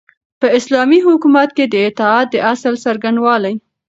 په 0.39 0.47
اسلامي 0.57 0.99
حکومت 1.07 1.49
کي 1.57 1.65
د 1.67 1.75
اطاعت 1.89 2.27
د 2.31 2.35
اصل 2.53 2.73
څرنګوالی 2.83 3.55